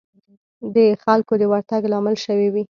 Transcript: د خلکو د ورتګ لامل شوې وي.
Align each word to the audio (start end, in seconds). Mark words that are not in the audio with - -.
د 0.75 0.77
خلکو 1.03 1.33
د 1.37 1.43
ورتګ 1.51 1.81
لامل 1.91 2.15
شوې 2.25 2.47
وي. 2.53 2.63